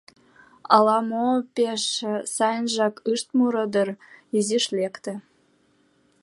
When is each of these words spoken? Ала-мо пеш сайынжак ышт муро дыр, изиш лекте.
Ала-мо 0.75 1.27
пеш 1.55 1.83
сайынжак 2.35 2.95
ышт 3.13 3.27
муро 3.37 3.65
дыр, 3.73 3.89
изиш 4.37 4.65
лекте. 4.77 5.13